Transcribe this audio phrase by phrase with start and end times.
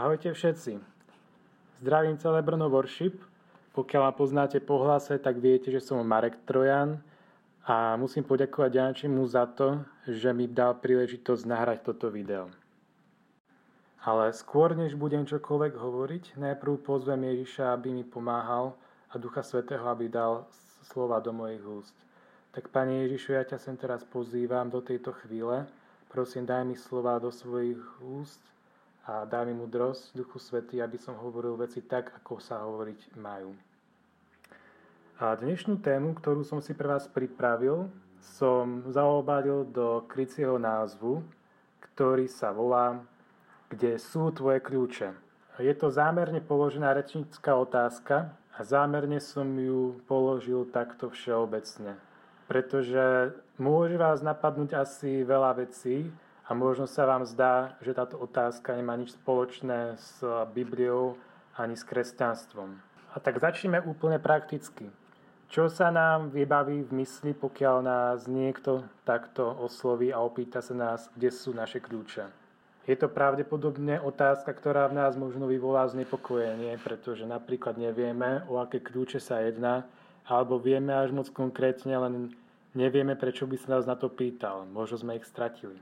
[0.00, 0.80] Ahojte všetci.
[1.84, 3.20] Zdravím celé Brno Worship.
[3.76, 7.04] Pokiaľ ma poznáte po hlase, tak viete, že som Marek Trojan
[7.68, 12.48] a musím poďakovať Jančimu za to, že mi dal príležitosť nahrať toto video.
[14.00, 18.72] Ale skôr, než budem čokoľvek hovoriť, najprv pozvem Ježiša, aby mi pomáhal
[19.12, 20.48] a Ducha Svetého, aby dal
[20.80, 21.96] slova do mojich úst.
[22.56, 25.68] Tak, Pane Ježišu, ja ťa sem teraz pozývam do tejto chvíle.
[26.08, 28.40] Prosím, daj mi slova do svojich úst
[29.10, 33.50] a daj mi múdrosť, Duchu Svety, aby som hovoril veci tak, ako sa hovoriť majú.
[35.18, 37.90] A dnešnú tému, ktorú som si pre vás pripravil,
[38.22, 41.26] som zaobadil do krycieho názvu,
[41.90, 43.02] ktorý sa volá
[43.66, 45.10] Kde sú tvoje kľúče?
[45.58, 51.98] Je to zámerne položená rečnická otázka a zámerne som ju položil takto všeobecne.
[52.46, 56.14] Pretože môže vás napadnúť asi veľa vecí,
[56.50, 60.18] a možno sa vám zdá, že táto otázka nemá nič spoločné s
[60.50, 61.14] Bibliou
[61.54, 62.74] ani s kresťanstvom.
[63.14, 64.90] A tak začneme úplne prakticky.
[65.46, 71.06] Čo sa nám vybaví v mysli, pokiaľ nás niekto takto osloví a opýta sa nás,
[71.14, 72.26] kde sú naše kľúče?
[72.86, 78.82] Je to pravdepodobne otázka, ktorá v nás možno vyvolá znepokojenie, pretože napríklad nevieme, o aké
[78.82, 79.86] kľúče sa jedná,
[80.26, 82.34] alebo vieme až moc konkrétne, len
[82.74, 84.66] nevieme, prečo by sa nás na to pýtal.
[84.66, 85.78] Možno sme ich stratili.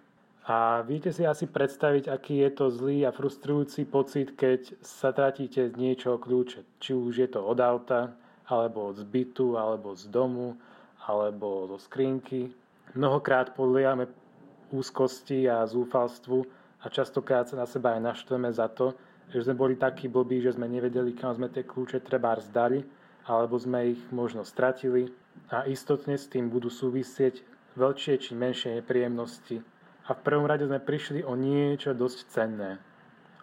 [0.48, 5.68] A viete si asi predstaviť, aký je to zlý a frustrujúci pocit, keď sa tratíte
[5.68, 6.64] z niečoho kľúče.
[6.80, 8.16] Či už je to od auta,
[8.48, 10.56] alebo od zbytu, alebo z domu,
[11.04, 12.48] alebo zo skrinky.
[12.96, 14.08] Mnohokrát podliehame
[14.72, 16.48] úzkosti a zúfalstvu
[16.80, 18.96] a častokrát sa na seba aj naštveme za to,
[19.28, 22.80] že sme boli takí blbí, že sme nevedeli, kam sme tie kľúče treba zdali,
[23.28, 25.12] alebo sme ich možno stratili
[25.52, 27.44] a istotne s tým budú súvisieť
[27.76, 29.60] väčšie či menšie nepríjemnosti
[30.08, 32.80] a v prvom rade sme prišli o niečo dosť cenné,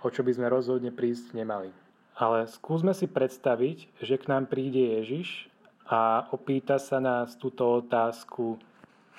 [0.02, 1.70] o čo by sme rozhodne prísť nemali.
[2.18, 5.46] Ale skúsme si predstaviť, že k nám príde Ježiš
[5.86, 8.58] a opýta sa nás túto otázku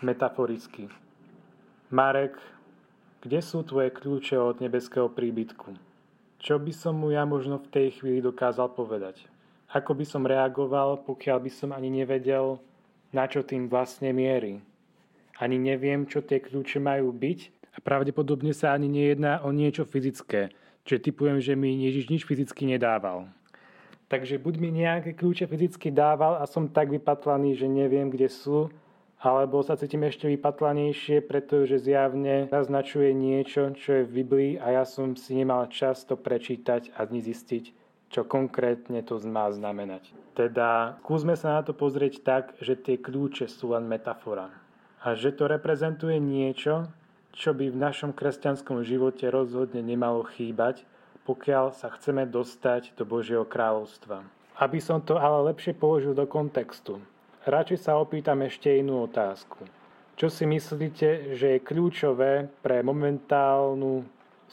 [0.02, 0.90] metaforicky.
[1.94, 2.34] Marek,
[3.22, 5.78] kde sú tvoje kľúče od nebeského príbytku?
[6.42, 9.22] Čo by som mu ja možno v tej chvíli dokázal povedať?
[9.70, 12.58] Ako by som reagoval, pokiaľ by som ani nevedel,
[13.14, 14.58] na čo tým vlastne mierí?
[15.36, 17.40] Ani neviem, čo tie kľúče majú byť
[17.76, 20.48] a pravdepodobne sa ani nejedná o niečo fyzické.
[20.88, 23.28] Čiže typujem, že mi Ježiš nič fyzicky nedával.
[24.06, 28.70] Takže buď mi nejaké kľúče fyzicky dával a som tak vypatlaný, že neviem, kde sú,
[29.18, 34.84] alebo sa cítim ešte vypatlanejšie, pretože zjavne naznačuje niečo, čo je v Biblii a ja
[34.86, 37.74] som si nemal čas to prečítať a zistiť,
[38.14, 40.14] čo konkrétne to má znamenať.
[40.38, 44.65] Teda skúsme sa na to pozrieť tak, že tie kľúče sú len metafora
[45.06, 46.90] a že to reprezentuje niečo,
[47.30, 50.82] čo by v našom kresťanskom živote rozhodne nemalo chýbať,
[51.22, 54.26] pokiaľ sa chceme dostať do Božieho kráľovstva.
[54.58, 56.98] Aby som to ale lepšie položil do kontextu,
[57.46, 59.62] radšej sa opýtam ešte inú otázku.
[60.18, 64.02] Čo si myslíte, že je kľúčové pre momentálnu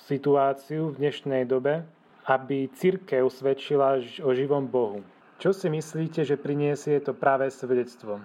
[0.05, 1.81] situáciu v dnešnej dobe,
[2.29, 5.01] aby církev svedčila o živom Bohu?
[5.41, 8.21] Čo si myslíte, že priniesie to práve svedectvo?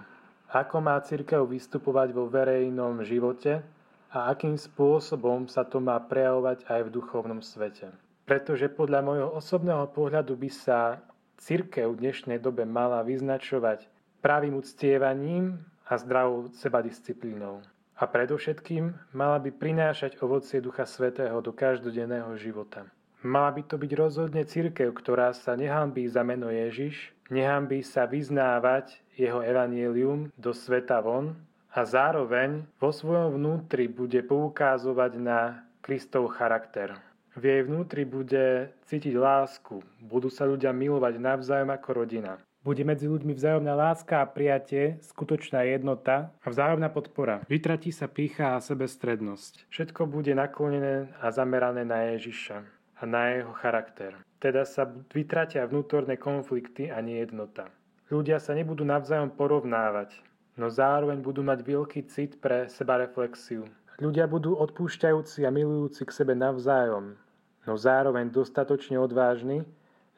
[0.49, 3.61] Ako má církev vystupovať vo verejnom živote
[4.09, 7.93] a akým spôsobom sa to má prejavovať aj v duchovnom svete.
[8.25, 11.01] Pretože podľa môjho osobného pohľadu by sa
[11.37, 13.85] církev v dnešnej dobe mala vyznačovať
[14.25, 17.61] pravým uctievaním a zdravou sebadisciplínou.
[17.99, 22.87] A predovšetkým mala by prinášať ovocie Ducha Svetého do každodenného života.
[23.19, 28.97] Mala by to byť rozhodne církev, ktorá sa nehambí za meno Ježiš, nehambí sa vyznávať
[29.15, 31.37] jeho evanielium do sveta von
[31.69, 36.97] a zároveň vo svojom vnútri bude poukázovať na Kristov charakter.
[37.37, 42.41] V jej vnútri bude cítiť lásku, budú sa ľudia milovať navzájom ako rodina.
[42.59, 47.39] Bude medzi ľuďmi vzájomná láska a prijatie, skutočná jednota a vzájomná podpora.
[47.47, 49.71] Vytratí sa pícha a sebestrednosť.
[49.71, 54.11] Všetko bude naklonené a zamerané na Ježiša a na jeho charakter.
[54.43, 57.71] Teda sa vytratia vnútorné konflikty a nejednota.
[58.11, 60.19] Ľudia sa nebudú navzájom porovnávať,
[60.59, 63.67] no zároveň budú mať veľký cit pre sebareflexiu.
[63.99, 67.19] Ľudia budú odpúšťajúci a milujúci k sebe navzájom,
[67.67, 69.67] no zároveň dostatočne odvážni,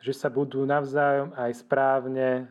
[0.02, 2.50] že sa budú navzájom aj správne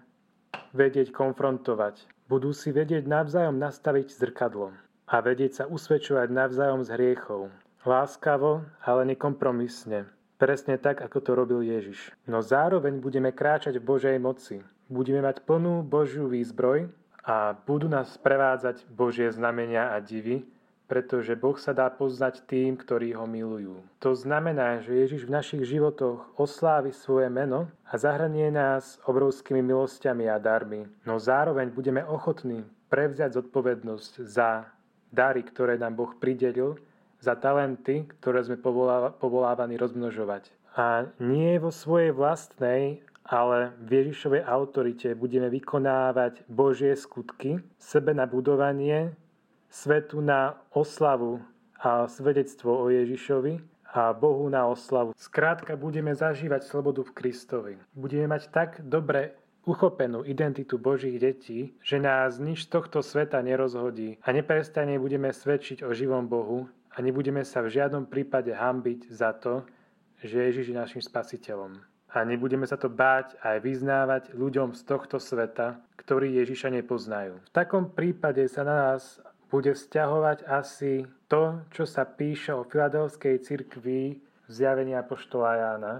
[0.70, 2.06] vedieť konfrontovať.
[2.30, 4.70] Budú si vedieť navzájom nastaviť zrkadlo
[5.10, 7.50] a vedieť sa usvedčovať navzájom z hriechov.
[7.82, 10.06] Láskavo, ale nekompromisne.
[10.40, 12.16] Presne tak, ako to robil Ježiš.
[12.24, 14.64] No zároveň budeme kráčať v Božej moci.
[14.88, 16.88] Budeme mať plnú Božiu výzbroj
[17.20, 20.48] a budú nás prevádzať Božie znamenia a divy,
[20.88, 23.84] pretože Boh sa dá poznať tým, ktorí ho milujú.
[24.00, 30.24] To znamená, že Ježiš v našich životoch oslávi svoje meno a zahranie nás obrovskými milosťami
[30.24, 34.72] a darmi, no zároveň budeme ochotní prevziať zodpovednosť za
[35.12, 36.80] dary, ktoré nám Boh pridelil,
[37.20, 38.56] za talenty, ktoré sme
[39.20, 40.50] povolávaní rozmnožovať.
[40.74, 48.26] A nie vo svojej vlastnej ale v Ježišovej autorite budeme vykonávať Božie skutky, sebe na
[48.26, 49.14] budovanie,
[49.70, 51.38] svetu na oslavu
[51.78, 53.62] a svedectvo o Ježišovi
[53.94, 55.14] a Bohu na oslavu.
[55.14, 57.74] Skrátka budeme zažívať slobodu v Kristovi.
[57.94, 64.34] Budeme mať tak dobre uchopenú identitu Božích detí, že nás nič tohto sveta nerozhodí a
[64.34, 69.62] neprestane budeme svedčiť o živom Bohu a nebudeme sa v žiadnom prípade hambiť za to,
[70.20, 75.22] že Ježiš je našim spasiteľom a nebudeme sa to báť aj vyznávať ľuďom z tohto
[75.22, 77.38] sveta, ktorí Ježiša nepoznajú.
[77.38, 83.46] V takom prípade sa na nás bude vzťahovať asi to, čo sa píše o filadelskej
[83.46, 85.94] cirkvi v zjavení Apoštola Jána,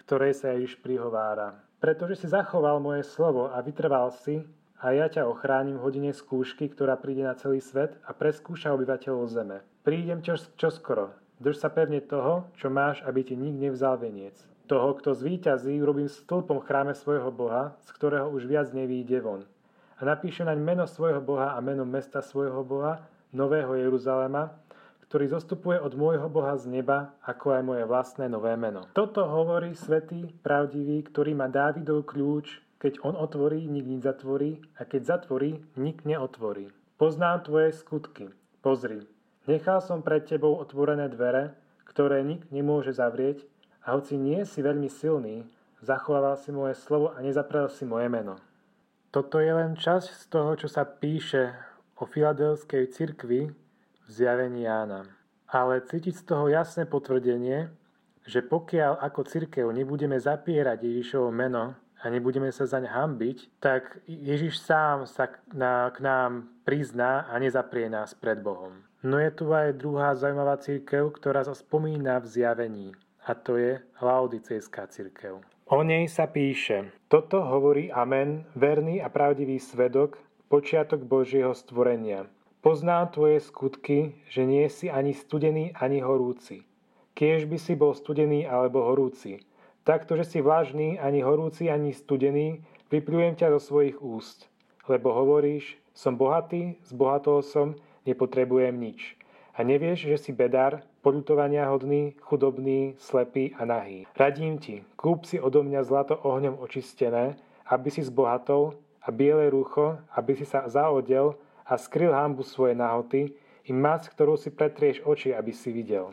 [0.00, 1.60] ktorej sa Ježiš prihovára.
[1.80, 4.40] Pretože si zachoval moje slovo a vytrval si,
[4.80, 9.28] a ja ťa ochránim v hodine skúšky, ktorá príde na celý svet a preskúša obyvateľov
[9.28, 9.60] zeme.
[9.84, 11.12] Prídem čo, čoskoro.
[11.40, 14.36] Drž sa pevne toho, čo máš, aby ti nik nevzal veniec.
[14.68, 19.44] Toho, kto zvíťazí, urobím stĺpom chráme svojho Boha, z ktorého už viac nevýjde von.
[20.00, 23.04] A napíše naň meno svojho Boha a meno mesta svojho Boha,
[23.36, 24.56] Nového Jeruzalema,
[25.10, 28.86] ktorý zostupuje od môjho Boha z neba, ako aj moje vlastné nové meno.
[28.94, 34.88] Toto hovorí svetý, pravdivý, ktorý má Dávidov kľúč, keď on otvorí, nik nič zatvorí, a
[34.88, 36.72] keď zatvorí, nik neotvorí.
[36.96, 38.32] Poznám tvoje skutky.
[38.64, 39.04] Pozri,
[39.44, 41.52] nechal som pred tebou otvorené dvere,
[41.84, 43.44] ktoré nik nemôže zavrieť,
[43.84, 45.44] a hoci nie si veľmi silný,
[45.80, 48.36] zachovával si moje slovo a nezaprel si moje meno.
[49.10, 51.56] Toto je len časť z toho, čo sa píše
[51.96, 55.08] o filadelskej cirkvi v zjavení Jána.
[55.50, 57.72] Ale cítiť z toho jasné potvrdenie,
[58.22, 64.64] že pokiaľ ako cirkev nebudeme zapierať Ježišovo meno a nebudeme sa zaň hambiť, tak Ježiš
[64.64, 65.36] sám sa k,
[66.00, 68.80] nám prizná a nezaprie nás pred Bohom.
[69.04, 72.88] No je tu aj druhá zaujímavá církev, ktorá sa spomína v zjavení
[73.26, 75.44] a to je Laodicejská cirkev.
[75.70, 80.18] O nej sa píše, toto hovorí Amen, verný a pravdivý svedok,
[80.50, 82.26] počiatok Božieho stvorenia.
[82.60, 86.66] Poznám tvoje skutky, že nie si ani studený, ani horúci.
[87.14, 89.40] Kiež by si bol studený alebo horúci.
[89.80, 92.60] Takto, že si vlažný, ani horúci, ani studený,
[92.92, 94.44] vypľujem ťa zo svojich úst.
[94.84, 99.16] Lebo hovoríš, som bohatý, zbohatol som, nepotrebujem nič.
[99.56, 104.04] A nevieš, že si bedár, poľutovania hodný, chudobný, slepý a nahý.
[104.16, 109.96] Radím ti, kúp si odo mňa zlato ohňom očistené, aby si zbohatol a biele rúcho,
[110.12, 113.32] aby si sa zaodel a skryl hambu svoje nahoty
[113.64, 116.12] i mac, ktorú si pretrieš oči, aby si videl.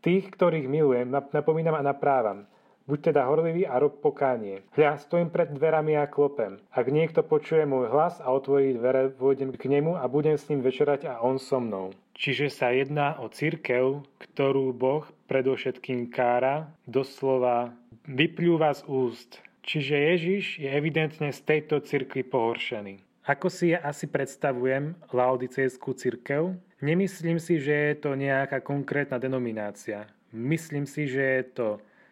[0.00, 2.46] Tých, ktorých milujem, napomínam a naprávam.
[2.90, 4.66] Buď teda horlivý a rob pokánie.
[4.74, 6.58] Hľa, stojím pred dverami a klopem.
[6.74, 10.58] Ak niekto počuje môj hlas a otvorí dvere, vôjdem k nemu a budem s ním
[10.58, 11.94] večerať a on so mnou.
[12.18, 17.70] Čiže sa jedná o církev, ktorú Boh predovšetkým kára, doslova
[18.10, 19.38] vyplúva z úst.
[19.62, 23.22] Čiže Ježiš je evidentne z tejto cirkvi pohoršený.
[23.22, 26.58] Ako si ja asi predstavujem laodicejskú cirkev?
[26.82, 30.10] Nemyslím si, že je to nejaká konkrétna denominácia.
[30.34, 31.68] Myslím si, že je to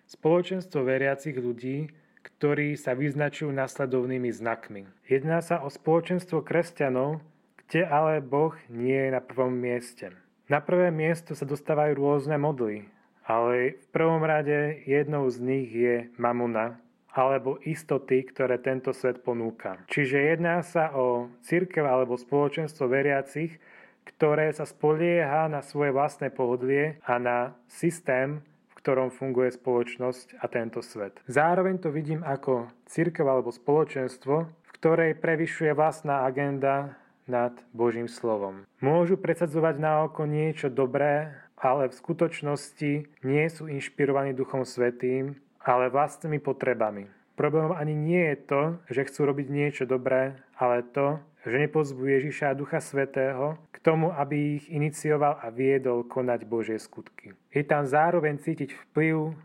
[0.08, 1.92] spoločenstvo veriacich ľudí,
[2.24, 4.88] ktorí sa vyznačujú nasledovnými znakmi.
[5.04, 7.20] Jedná sa o spoločenstvo kresťanov,
[7.68, 10.16] kde ale Boh nie je na prvom mieste.
[10.48, 12.88] Na prvé miesto sa dostávajú rôzne modly,
[13.28, 16.80] ale v prvom rade jednou z nich je mamuna,
[17.12, 19.76] alebo istoty, ktoré tento svet ponúka.
[19.92, 23.60] Čiže jedná sa o církev alebo spoločenstvo veriacich,
[24.08, 28.40] ktoré sa spolieha na svoje vlastné pohodlie a na systém,
[28.78, 31.18] ktorom funguje spoločnosť a tento svet.
[31.26, 36.94] Zároveň to vidím ako církev alebo spoločenstvo, v ktorej prevyšuje vlastná agenda
[37.28, 38.64] nad Božím slovom.
[38.80, 42.92] Môžu predsadzovať na oko niečo dobré, ale v skutočnosti
[43.26, 47.10] nie sú inšpirovaní Duchom Svetým, ale vlastnými potrebami.
[47.36, 52.52] Problémom ani nie je to, že chcú robiť niečo dobré, ale to, že nepozbú Ježiša
[52.52, 57.32] a Ducha Svetého k tomu, aby ich inicioval a viedol konať Božie skutky.
[57.54, 59.38] Je tam zároveň cítiť vplyv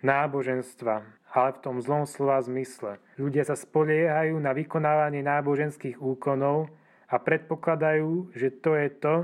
[0.00, 1.02] náboženstva,
[1.34, 3.02] ale v tom zlom slova zmysle.
[3.18, 6.70] Ľudia sa spoliehajú na vykonávanie náboženských úkonov
[7.10, 9.14] a predpokladajú, že to je to,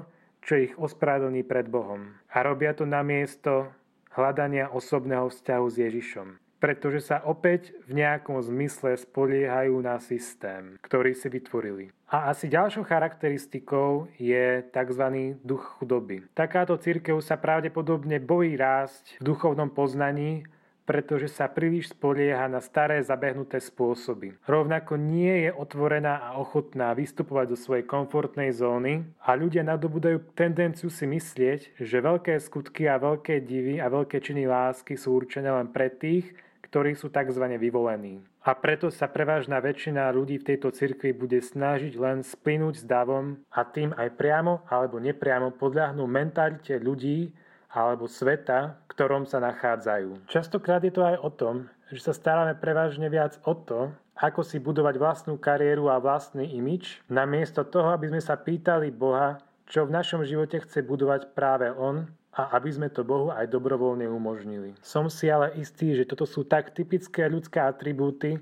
[0.42, 2.14] čo ich ospravedlní pred Bohom.
[2.30, 3.70] A robia to namiesto
[4.14, 6.28] hľadania osobného vzťahu s Ježišom.
[6.56, 11.92] Pretože sa opäť v nejakom zmysle spoliehajú na systém, ktorý si vytvorili.
[12.06, 15.04] A asi ďalšou charakteristikou je tzv.
[15.42, 16.22] duch chudoby.
[16.32, 20.46] Takáto církev sa pravdepodobne bojí rásť v duchovnom poznaní
[20.86, 24.38] pretože sa príliš spolieha na staré zabehnuté spôsoby.
[24.46, 30.86] Rovnako nie je otvorená a ochotná vystupovať zo svojej komfortnej zóny a ľudia nadobudajú tendenciu
[30.86, 35.74] si myslieť, že veľké skutky a veľké divy a veľké činy lásky sú určené len
[35.74, 36.30] pre tých,
[36.66, 37.46] ktorí sú tzv.
[37.56, 38.18] vyvolení.
[38.42, 43.38] A preto sa prevážna väčšina ľudí v tejto cirkvi bude snažiť len splynúť s davom
[43.54, 47.30] a tým aj priamo alebo nepriamo podľahnú mentalite ľudí,
[47.76, 50.32] alebo sveta, v ktorom sa nachádzajú.
[50.32, 51.56] Častokrát je to aj o tom,
[51.92, 57.04] že sa staráme prevažne viac o to, ako si budovať vlastnú kariéru a vlastný imič,
[57.12, 59.36] namiesto toho, aby sme sa pýtali Boha,
[59.68, 64.04] čo v našom živote chce budovať práve On a aby sme to Bohu aj dobrovoľne
[64.12, 64.76] umožnili.
[64.84, 68.36] Som si ale istý, že toto sú tak typické ľudské atribúty,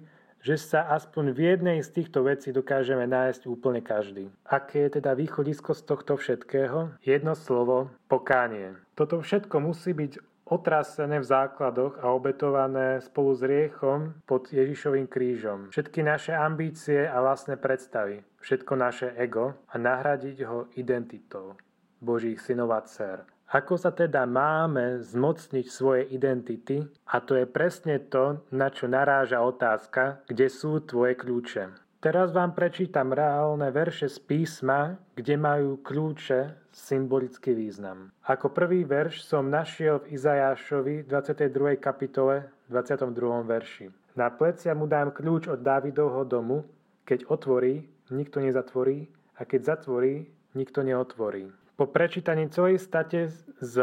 [0.45, 4.29] že sa aspoň v jednej z týchto vecí dokážeme nájsť úplne každý.
[4.45, 7.01] Aké je teda východisko z tohto všetkého?
[7.01, 8.77] Jedno slovo, pokánie.
[8.93, 15.73] Toto všetko musí byť otrasené v základoch a obetované spolu s riechom pod Ježišovým krížom.
[15.73, 21.57] Všetky naše ambície a vlastné predstavy, všetko naše ego a nahradiť ho identitou
[22.05, 23.25] Božích synov a dcer.
[23.53, 26.81] Ako sa teda máme zmocniť svoje identity?
[27.13, 31.85] A to je presne to, na čo naráža otázka, kde sú tvoje kľúče.
[32.05, 38.13] Teraz vám prečítam reálne verše z písma, kde majú kľúče symbolický význam.
[38.29, 41.81] Ako prvý verš som našiel v Izajášovi 22.
[41.81, 43.09] kapitole 22.
[43.49, 43.89] verši.
[44.21, 46.69] Na plecia mu dám kľúč od Dávidovho domu,
[47.09, 49.09] keď otvorí, nikto nezatvorí,
[49.41, 51.49] a keď zatvorí, nikto neotvorí.
[51.75, 53.75] Po prečítaní celej state z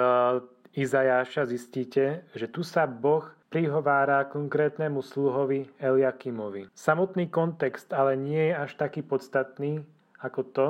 [0.71, 6.71] Izajáša zistíte, že tu sa Boh prihovára konkrétnemu sluhovi Eliakimovi.
[6.71, 9.83] Samotný kontext ale nie je až taký podstatný
[10.23, 10.67] ako to,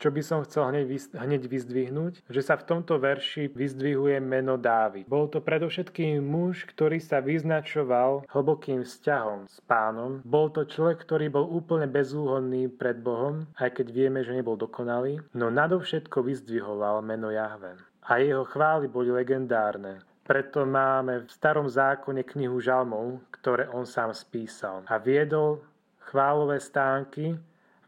[0.00, 5.04] čo by som chcel hneď, hneď vyzdvihnúť, že sa v tomto verši vyzdvihuje meno Dávid.
[5.04, 10.24] Bol to predovšetkým muž, ktorý sa vyznačoval hlbokým vzťahom s pánom.
[10.24, 15.20] Bol to človek, ktorý bol úplne bezúhodný pred Bohom, aj keď vieme, že nebol dokonalý,
[15.36, 17.76] no nadovšetko vyzdvihoval meno Jahve.
[18.08, 20.00] A jeho chvály boli legendárne.
[20.24, 24.86] Preto máme v starom zákone knihu žalmov, ktoré on sám spísal.
[24.88, 25.60] A viedol
[26.10, 27.34] chválové stánky,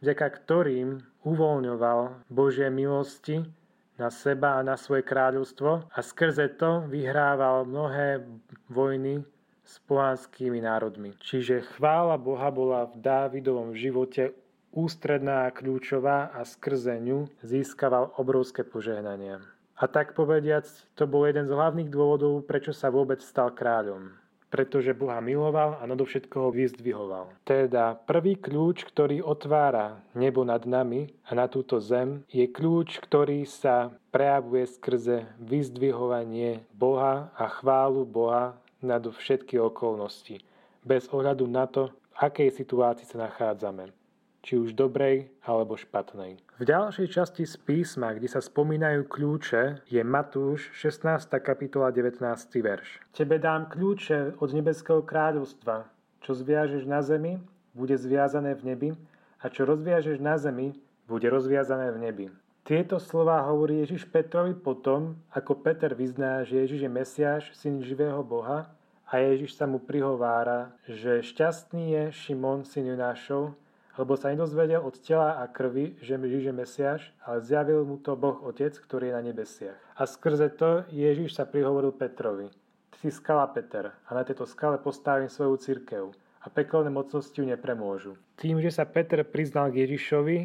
[0.03, 3.47] vďaka ktorým uvoľňoval Božie milosti
[3.95, 8.27] na seba a na svoje kráľovstvo a skrze to vyhrával mnohé
[8.67, 9.23] vojny
[9.63, 11.15] s pohanskými národmi.
[11.23, 14.35] Čiže chvála Boha bola v Dávidovom živote
[14.75, 19.39] ústredná a kľúčová a skrze ňu získaval obrovské požehnania.
[19.79, 20.67] A tak povediac,
[20.99, 24.22] to bol jeden z hlavných dôvodov, prečo sa vôbec stal kráľom
[24.53, 27.33] pretože Boha miloval a nadovšetko ho vyzdvihoval.
[27.49, 33.49] Teda prvý kľúč, ktorý otvára nebo nad nami a na túto zem, je kľúč, ktorý
[33.49, 38.53] sa prejavuje skrze vyzdvihovanie Boha a chválu Boha
[38.85, 40.45] nad všetky okolnosti,
[40.85, 44.02] bez ohľadu na to, v akej situácii sa nachádzame
[44.43, 46.43] či už dobrej alebo špatnej.
[46.59, 51.31] V ďalšej časti z písma, kde sa spomínajú kľúče, je Matúš 16.
[51.39, 52.19] kapitola 19.
[52.59, 52.99] verš.
[53.15, 55.87] Tebe dám kľúče od nebeského kráľovstva.
[56.23, 57.39] Čo zviažeš na zemi,
[57.75, 58.91] bude zviazané v nebi
[59.43, 60.75] a čo rozviažeš na zemi,
[61.07, 62.27] bude rozviazané v nebi.
[62.63, 68.23] Tieto slova hovorí Ježiš Petrovi potom, ako Peter vyzná, že Ježiš je Mesiáš, syn živého
[68.23, 68.71] Boha
[69.03, 73.59] a Ježiš sa mu prihovára, že šťastný je Šimon, syn Jonášov,
[74.01, 78.17] lebo sa nedozvedel od tela a krvi, že Ježiš je Mesiáš, ale zjavil mu to
[78.17, 79.79] Boh Otec, ktorý je na nebesiach.
[79.97, 82.49] A skrze to Ježiš sa prihovoril Petrovi.
[82.93, 87.45] Ty si skala Peter a na tejto skale postavím svoju církev a pekelné mocnosti ju
[87.47, 88.17] nepremôžu.
[88.41, 90.39] Tým, že sa Peter priznal k Ježišovi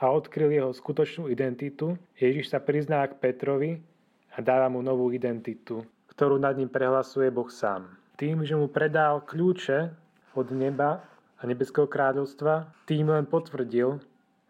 [0.00, 3.78] a odkryl jeho skutočnú identitu, Ježiš sa prizná k Petrovi
[4.34, 7.86] a dáva mu novú identitu, ktorú nad ním prehlasuje Boh sám.
[8.18, 9.90] Tým, že mu predal kľúče
[10.34, 11.02] od neba
[11.44, 14.00] a nebeského kráľovstva, tým len potvrdil,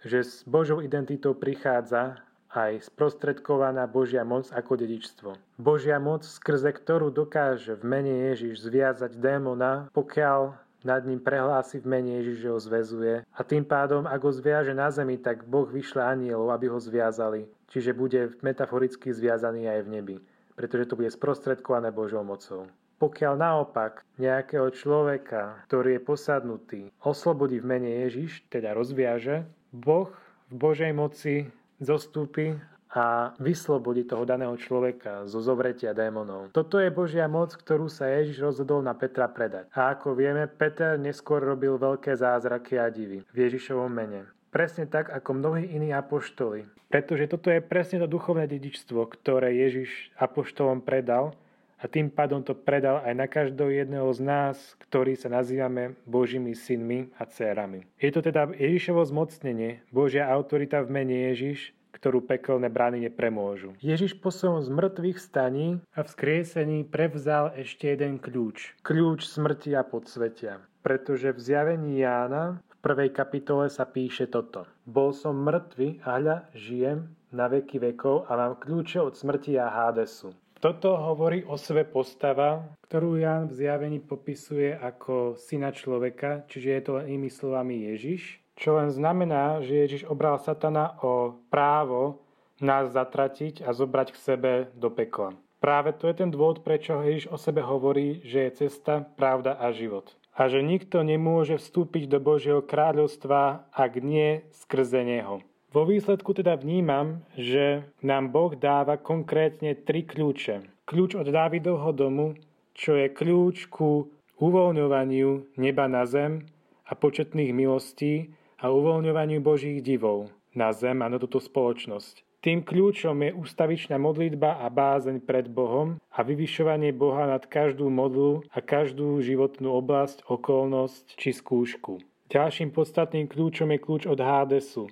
[0.06, 2.22] že s Božou identitou prichádza
[2.54, 5.34] aj sprostredkovaná Božia moc ako dedičstvo.
[5.58, 10.54] Božia moc, skrze ktorú dokáže v mene Ježiš zviazať démona, pokiaľ
[10.86, 13.14] nad ním prehlási v mene Ježiš, že ho zväzuje.
[13.26, 17.48] A tým pádom, ak ho zviaže na zemi, tak Boh vyšle anielov, aby ho zviazali.
[17.72, 20.16] Čiže bude metaforicky zviazaný aj v nebi,
[20.54, 22.70] pretože to bude sprostredkované Božou mocou.
[23.04, 29.44] Pokiaľ naopak nejakého človeka, ktorý je posadnutý, oslobodí v mene Ježiš, teda rozviaže,
[29.76, 30.08] Boh
[30.48, 31.44] v Božej moci
[31.84, 32.56] zostúpi
[32.96, 36.48] a vyslobodiť toho daného človeka zo zovretia démonov.
[36.56, 39.68] Toto je Božia moc, ktorú sa Ježiš rozhodol na Petra predať.
[39.76, 44.24] A ako vieme, Peter neskôr robil veľké zázraky a divy v Ježišovom mene.
[44.48, 46.64] Presne tak, ako mnohí iní apoštoli.
[46.88, 51.36] Pretože toto je presne to duchovné dedičstvo, ktoré Ježiš apoštolom predal
[51.84, 54.56] a tým pádom to predal aj na každého jedného z nás,
[54.88, 57.84] ktorí sa nazývame Božími synmi a dcérami.
[58.00, 63.76] Je to teda Ježišovo zmocnenie, Božia autorita v mene Ježiš, ktorú pekelné brány nepremôžu.
[63.84, 68.80] Ježiš po svojom zmrtvých staní a vzkriesení prevzal ešte jeden kľúč.
[68.80, 70.64] Kľúč smrti a podsvetia.
[70.80, 74.68] Pretože v zjavení Jána prvej kapitole sa píše toto.
[74.84, 79.72] Bol som mŕtvy a hľa žijem na veky vekov a mám kľúče od smrti a
[79.72, 80.36] Hádesu.
[80.64, 86.80] Toto hovorí o sebe postava, ktorú Jan v zjavení popisuje ako syna človeka, čiže je
[86.80, 92.24] to inými slovami Ježiš, čo len znamená, že Ježiš obral satana o právo
[92.64, 95.36] nás zatratiť a zobrať k sebe do pekla.
[95.60, 99.68] Práve to je ten dôvod, prečo Ježiš o sebe hovorí, že je cesta, pravda a
[99.68, 105.44] život a že nikto nemôže vstúpiť do Božieho kráľovstva, ak nie skrze Neho.
[105.74, 110.86] Vo výsledku teda vnímam, že nám Boh dáva konkrétne tri kľúče.
[110.86, 112.38] Kľúč od Dávidovho domu,
[112.78, 114.06] čo je kľúč ku
[114.38, 116.46] uvoľňovaniu neba na zem
[116.86, 118.30] a početných milostí
[118.62, 122.22] a uvoľňovaniu Božích divov na zem a na túto spoločnosť.
[122.38, 128.46] Tým kľúčom je ústavičná modlitba a bázeň pred Bohom a vyvyšovanie Boha nad každú modlu
[128.54, 131.98] a každú životnú oblasť, okolnosť či skúšku.
[132.30, 134.86] Ďalším podstatným kľúčom je kľúč od Hádesu.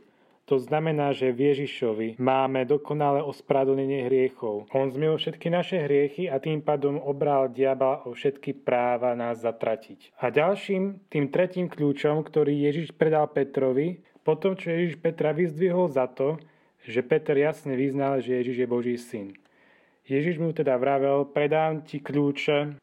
[0.50, 4.66] To znamená, že v Ježišovi máme dokonale ospravedlnenie hriechov.
[4.74, 10.10] On zmiel všetky naše hriechy a tým pádom obral diabla o všetky práva nás zatratiť.
[10.18, 16.10] A ďalším, tým tretím kľúčom, ktorý Ježiš predal Petrovi, potom čo Ježiš Petra vyzdvihol za
[16.10, 16.42] to,
[16.82, 19.38] že Peter jasne vyznal, že Ježiš je Boží syn.
[20.02, 22.74] Ježiš mu teda vravel, predám ti kľúče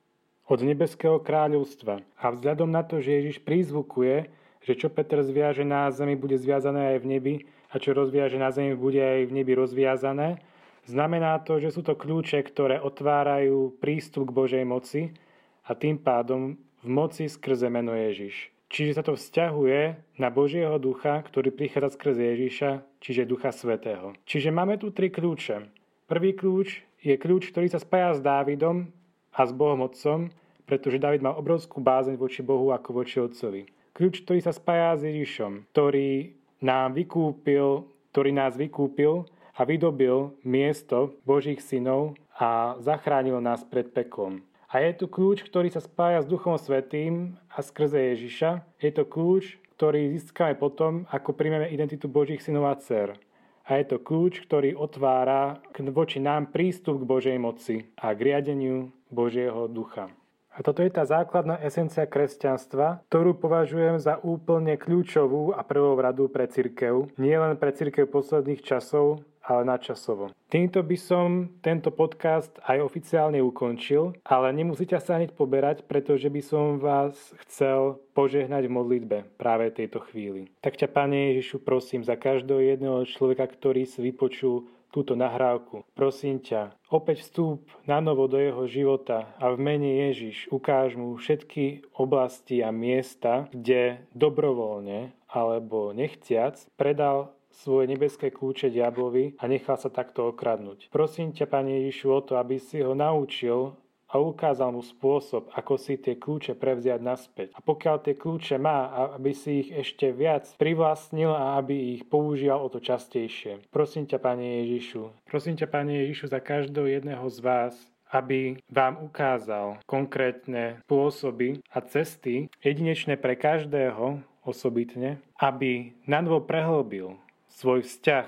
[0.48, 2.00] od nebeského kráľovstva.
[2.16, 4.32] A vzhľadom na to, že Ježiš prízvukuje,
[4.70, 7.34] že čo Peter zviaže na zemi, bude zviazané aj v nebi
[7.74, 10.38] a čo rozviaže na zemi, bude aj v nebi rozviazané,
[10.86, 15.18] znamená to, že sú to kľúče, ktoré otvárajú prístup k Božej moci
[15.66, 16.54] a tým pádom
[16.86, 18.54] v moci skrze meno Ježiš.
[18.70, 24.14] Čiže sa to vzťahuje na Božieho ducha, ktorý prichádza skrze Ježíša, čiže Ducha Svetého.
[24.30, 25.66] Čiže máme tu tri kľúče.
[26.06, 28.94] Prvý kľúč je kľúč, ktorý sa spája s Dávidom
[29.34, 30.30] a s Bohom Otcom,
[30.70, 33.79] pretože Dávid mal obrovskú bázeň voči Bohu ako voči Otcovi.
[33.94, 41.20] Kľúč, ktorý sa spája s Ježišom, ktorý nám vykúpil, ktorý nás vykúpil a vydobil miesto
[41.28, 44.44] Božích synov a zachránil nás pred peklom.
[44.70, 48.62] A je tu kľúč, ktorý sa spája s Duchom Svetým a skrze Ježiša.
[48.78, 53.18] Je to kľúč, ktorý získame potom, ako príjmeme identitu Božích synov a dcer.
[53.66, 55.58] A je to kľúč, ktorý otvára
[55.90, 60.14] voči nám prístup k Božej moci a k riadeniu Božieho ducha.
[60.60, 66.52] A toto je tá základná esencia kresťanstva, ktorú považujem za úplne kľúčovú a prvovradu pre
[66.52, 67.08] cirkev.
[67.16, 70.36] Nie len pre cirkev posledných časov, ale nadčasovo.
[70.52, 76.42] Týmto by som tento podcast aj oficiálne ukončil, ale nemusíte sa hneď poberať, pretože by
[76.44, 77.16] som vás
[77.48, 80.52] chcel požehnať v modlitbe práve tejto chvíli.
[80.60, 85.86] Tak ťa, Pane Ježišu, prosím za každého jedného človeka, ktorý si vypočul túto nahrávku.
[85.94, 91.16] Prosím ťa, opäť vstúp na novo do jeho života a v mene Ježiš ukáž mu
[91.16, 99.76] všetky oblasti a miesta, kde dobrovoľne alebo nechciac predal svoje nebeské kľúče diablovi a nechal
[99.76, 100.88] sa takto okradnúť.
[100.94, 103.76] Prosím ťa, Pane Ježišu, o to, aby si ho naučil
[104.10, 107.48] a ukázal mu spôsob, ako si tie kľúče prevziať naspäť.
[107.54, 112.66] A pokiaľ tie kľúče má, aby si ich ešte viac privlastnil a aby ich používal
[112.66, 113.70] o to častejšie.
[113.70, 117.74] Prosím ťa, Pane Ježišu, prosím ťa, Pane Ježišu, za každého jedného z vás,
[118.10, 127.14] aby vám ukázal konkrétne spôsoby a cesty, jedinečné pre každého osobitne, aby novo prehlbil
[127.54, 128.28] svoj vzťah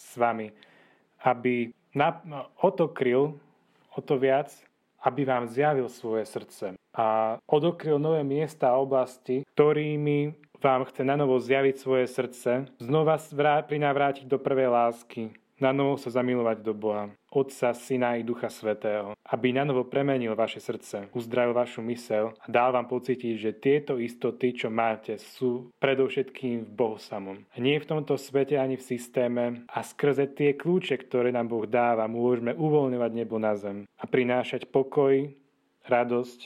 [0.00, 0.56] s vami,
[1.20, 2.16] aby na,
[2.56, 3.36] o to kryl,
[3.92, 4.48] o to viac,
[5.02, 11.14] aby vám zjavil svoje srdce a odokryl nové miesta a oblasti, ktorými vám chce na
[11.14, 13.14] novo zjaviť svoje srdce, znova
[13.62, 19.12] prinavrátiť do prvej lásky, na novo sa zamilovať do Boha, Otca, Syna i Ducha Svetého,
[19.28, 24.00] aby na novo premenil vaše srdce, uzdravil vašu mysel a dal vám pocítiť, že tieto
[24.00, 27.44] istoty, čo máte, sú predovšetkým v Bohu samom.
[27.52, 31.66] A nie v tomto svete ani v systéme a skrze tie kľúče, ktoré nám Boh
[31.66, 35.28] dáva, môžeme uvoľňovať nebo na zem a prinášať pokoj,
[35.88, 36.40] radosť,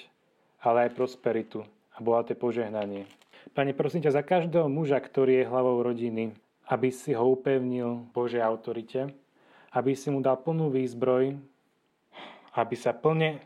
[0.63, 3.11] ale aj prosperitu a bohaté požehnanie.
[3.53, 6.33] Pane, prosím ťa za každého muža, ktorý je hlavou rodiny,
[6.73, 9.13] aby si ho upevnil Božej autorite
[9.73, 11.33] aby si mu dal plnú výzbroj,
[12.53, 13.41] aby sa plne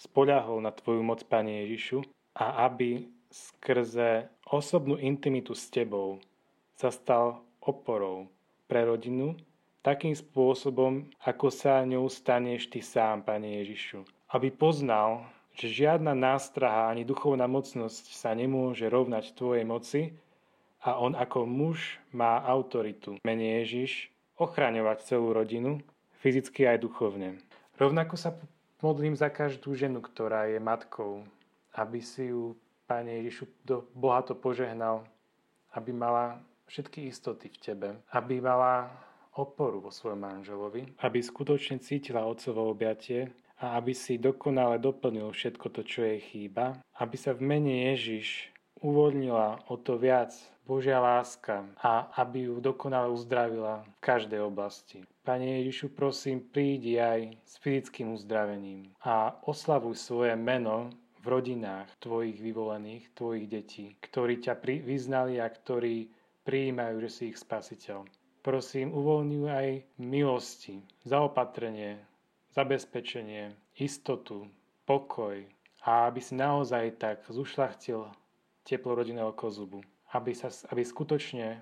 [0.00, 2.00] spoľahol na Tvoju moc, Pane Ježišu,
[2.32, 6.16] a aby skrze osobnú intimitu s Tebou
[6.72, 8.32] sa stal oporou
[8.64, 9.36] pre rodinu,
[9.84, 14.08] takým spôsobom, ako sa ňou staneš Ty sám, Pane Ježišu.
[14.32, 20.16] Aby poznal, že žiadna nástraha ani duchovná mocnosť sa nemôže rovnať Tvojej moci
[20.82, 25.82] a on ako muž má autoritu, mene Ježiš, ochraňovať celú rodinu,
[26.22, 27.42] fyzicky aj duchovne.
[27.78, 28.34] Rovnako sa
[28.82, 31.26] modlím za každú ženu, ktorá je matkou,
[31.74, 32.54] aby si ju,
[32.88, 35.04] Pane Ježišu, do bohato požehnal,
[35.76, 36.40] aby mala
[36.72, 38.88] všetky istoty v Tebe, aby mala
[39.36, 43.28] oporu vo svojom manželovi, aby skutočne cítila otcovo objatie
[43.60, 48.50] a aby si dokonale doplnil všetko to, čo jej chýba, aby sa v mene Ježiš
[48.82, 50.34] uvoľnila o to viac
[50.68, 55.00] Božia láska a aby ju dokonale uzdravila v každej oblasti.
[55.24, 60.92] Pane Ježišu, prosím, prídi aj s fyzickým uzdravením a oslavuj svoje meno
[61.24, 66.12] v rodinách tvojich vyvolených, tvojich detí, ktorí ťa vyznali a ktorí
[66.44, 68.04] prijímajú, že si ich spasiteľ.
[68.44, 69.68] Prosím, uvoľňuj aj
[70.00, 72.00] milosti, zaopatrenie,
[72.54, 74.48] zabezpečenie, istotu,
[74.88, 75.44] pokoj
[75.84, 78.08] a aby si naozaj tak zušlachtil
[78.68, 79.80] teplo rodinného kozubu.
[80.12, 81.60] Aby, sa, aby skutočne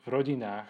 [0.00, 0.68] v rodinách,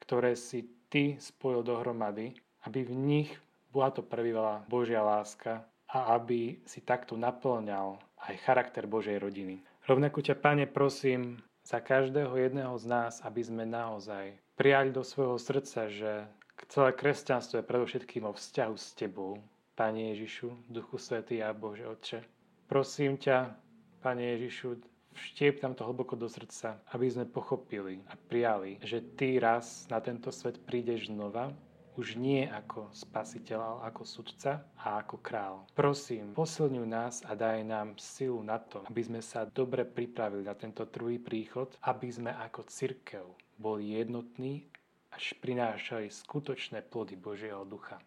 [0.00, 2.32] ktoré si ty spojil dohromady,
[2.64, 3.30] aby v nich
[3.70, 9.62] bola to prebývala Božia láska a aby si takto naplňal aj charakter Božej rodiny.
[9.86, 15.38] Rovnako ťa, Pane, prosím za každého jedného z nás, aby sme naozaj prijali do svojho
[15.40, 16.26] srdca, že
[16.68, 19.40] celé kresťanstvo je predovšetkým o vzťahu s Tebou,
[19.78, 22.20] Pane Ježišu, Duchu Svetý a Bože Otče.
[22.68, 23.56] Prosím ťa,
[24.04, 24.76] Pane Ježišu,
[25.20, 30.00] Vštiep tam to hlboko do srdca, aby sme pochopili a prijali, že Ty raz na
[30.00, 31.52] tento svet prídeš znova,
[32.00, 35.68] už nie ako spasiteľ, ale ako sudca a ako král.
[35.76, 40.56] Prosím, posilňuj nás a daj nám silu na to, aby sme sa dobre pripravili na
[40.56, 43.28] tento druhý príchod, aby sme ako cirkev
[43.60, 44.64] boli jednotní
[45.12, 48.00] až prinášali skutočné plody Božieho ducha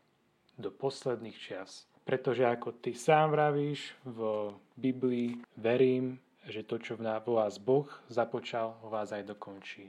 [0.57, 1.85] do posledných čias.
[2.03, 4.19] Pretože ako ty sám vravíš v
[4.75, 9.87] Biblii, verím, že to, čo v vás Boh započal, ho vás aj dokončí.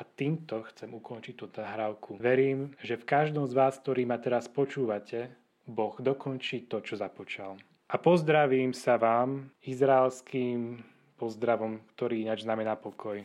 [0.00, 2.16] A týmto chcem ukončiť túto nahrávku.
[2.16, 5.28] Verím, že v každom z vás, ktorý ma teraz počúvate,
[5.68, 7.60] Boh dokončí to, čo započal.
[7.90, 10.80] A pozdravím sa vám izraelským
[11.20, 13.20] pozdravom, ktorý ináč znamená pokoj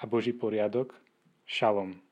[0.00, 0.96] a Boží poriadok.
[1.46, 2.09] Šalom.